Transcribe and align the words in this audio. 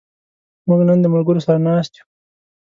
موږ 0.67 0.79
نن 0.87 0.97
د 1.01 1.05
ملګرو 1.13 1.45
سره 1.45 1.59
ناست 1.67 1.91
یو. 1.97 2.05